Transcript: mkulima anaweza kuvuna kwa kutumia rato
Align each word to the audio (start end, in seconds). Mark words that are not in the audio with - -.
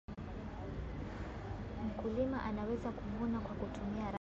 mkulima 1.85 2.43
anaweza 2.43 2.91
kuvuna 2.91 3.39
kwa 3.39 3.55
kutumia 3.55 3.99
rato 4.01 4.09